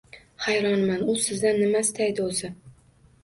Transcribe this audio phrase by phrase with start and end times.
[0.43, 2.53] Hayronman, u sizdan nima istaydi, o`zi